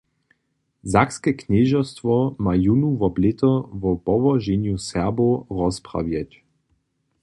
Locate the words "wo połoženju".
3.81-4.75